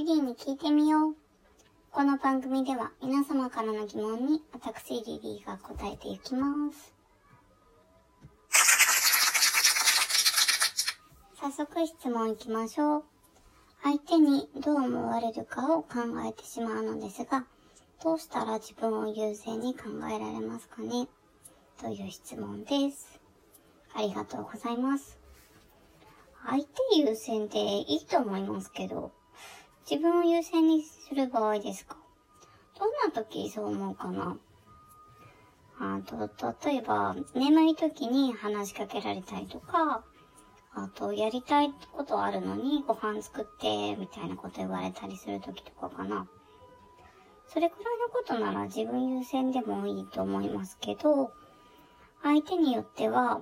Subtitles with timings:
[0.00, 1.14] リリーに聞いてみよう。
[1.90, 6.94] この番組では皆様からの疑問に私リリーが答えていきます。
[11.38, 13.04] 早速質問いきましょう。
[13.82, 15.88] 相手にどう思われるかを考
[16.26, 17.44] えてしまうのですが、
[18.02, 21.08] どうしたら自分を優先に考えられますかね？
[21.78, 23.20] という質問です。
[23.94, 25.18] ありがとうございます。
[26.48, 29.12] 相手優先でいいと思いますけど、
[29.90, 31.96] 自分を優先にする場合ですか？
[32.78, 34.36] どんな時そう思うかな？
[35.80, 36.30] あと、
[36.64, 40.04] 例えば、眠い時に話しかけられたりとか、
[40.74, 46.28] あと、やりたいことあるのにご飯作って、みたいなこと言われたりする時とかかな。
[47.48, 51.32] それくらいのことなら自分優先でもいいと思いますけど、
[52.22, 53.40] 相手によっては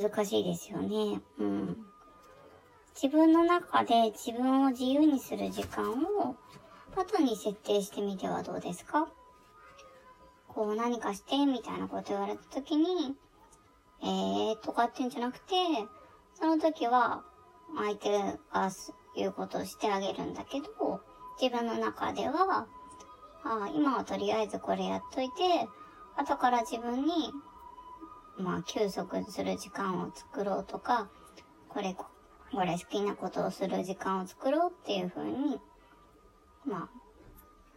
[0.00, 1.20] 難しいですよね。
[1.38, 1.86] うん。
[3.00, 6.34] 自分の中で自分を自由にする時間を
[6.96, 9.06] 後に設定してみてはどうですか？
[10.48, 13.14] こう何かしてみたいなこと言われた時に、
[14.02, 15.54] えーとかってんじゃなくて、
[16.34, 17.22] その時は
[17.76, 18.38] 相手が
[19.14, 21.02] 言うことをしてあげるんだけど、
[21.38, 22.66] 自分の中では、
[23.44, 25.68] あ今はとりあえずこれやっといて、
[26.16, 27.30] 後から自分に、
[28.38, 31.08] まあ、休息する時間を作ろうとか、
[31.68, 31.94] これ、
[32.52, 35.60] これ好きなことをする時間を作ろうっていう風に、
[36.64, 36.88] まあ、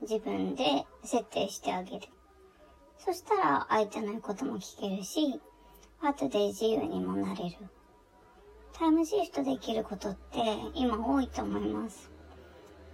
[0.02, 2.08] 自分で設定してあげる。
[2.98, 5.40] そしたら相手の言うことも聞けるし、
[6.02, 7.56] 後で自由にもなれる。
[8.74, 10.40] タイムシフトできることって
[10.74, 12.10] 今多いと思います。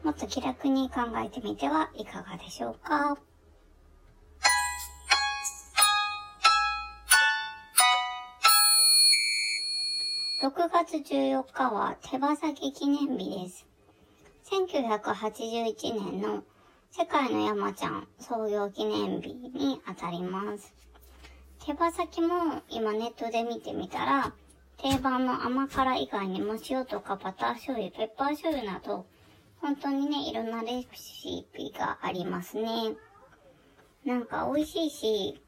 [0.04, 3.18] もっと気楽に考えてみてはいかがでしょうか？
[10.46, 13.66] 6月14日は手羽先記念日です。
[14.52, 16.44] 1981年の
[16.92, 20.72] 世界の山ちゃん創業記念日にあたります。
[21.66, 24.34] 手羽先も今ネットで見てみたら、
[24.78, 29.08] 定番の甘辛以外にも塩とかバター醤油、ペッパー醤油など、
[29.62, 32.94] 本当にね、いろんなレシピがありますね。
[34.06, 35.42] なんか美味しいし、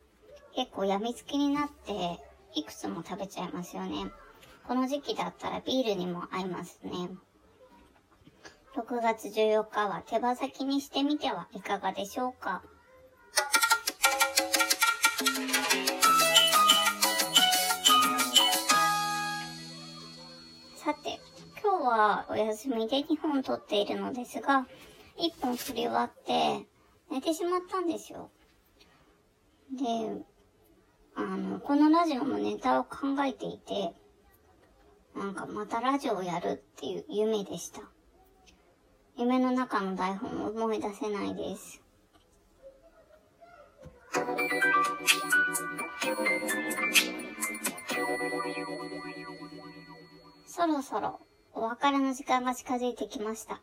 [0.55, 2.19] 結構病みつきになって、
[2.55, 4.11] いくつも食べちゃいますよね。
[4.67, 6.91] この時期だったらビールにも合いますね。
[8.75, 12.61] 6月14日は手羽先にしてみてはいかがでしょうか？
[20.75, 21.21] さて、
[21.63, 24.67] 今日はお休みで2本撮っているのですが、
[25.17, 26.65] 1本撮り終わって
[27.09, 28.29] 寝てしまったんですよ。
[29.71, 29.85] で、
[31.15, 33.93] あの、このラジオもネタを考えていて、
[35.17, 37.81] なんかまたラジオをやるっていう夢でした。
[39.17, 41.81] 夢の中の台本を思い出せないです。
[50.45, 51.19] そろそろ
[51.53, 53.59] お別れの時間が近づいてきました。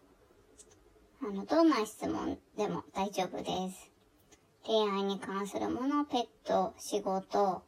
[1.23, 3.91] あの、どんな質問でも大丈夫です。
[4.67, 7.63] 恋愛に関するもの、ペット、仕事、あ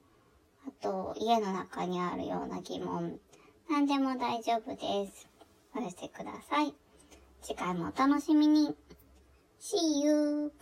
[0.82, 3.18] と、家の中にあるような疑問、
[3.70, 5.26] 何でも大丈夫です。
[5.74, 6.74] お寄せください。
[7.42, 8.74] 次回もお楽しみに。
[9.60, 10.52] See you!